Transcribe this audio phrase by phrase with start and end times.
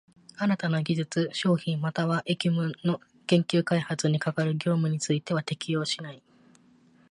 [0.35, 6.23] 新たな技術、商品又は役務の研究開発に係る業務については適用しない。